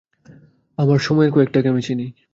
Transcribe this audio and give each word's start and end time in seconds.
আমার 0.77 0.99
সময়ের 0.99 1.31
কয়েকটাকে 1.31 1.67
আমি 1.67 1.81
চিনি। 1.81 2.05